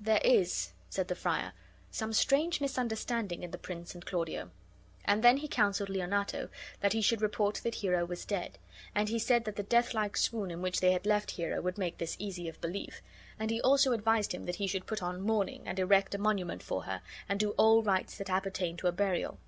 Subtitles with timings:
[0.00, 1.52] "There is," said the friar,
[1.92, 4.50] "some strange misunderstanding in the prince and Claudio."
[5.04, 6.48] And then he counseled Leonato
[6.80, 8.58] that he should report that Hero was dead;
[8.92, 11.98] and he said that the deathlike swoon in which they had left Hero would make
[11.98, 13.00] this easy of belief;
[13.38, 16.60] and he also advised him that he should put on mourning, and erect a monument
[16.64, 19.38] for her, and do all rites that appertain to a burial.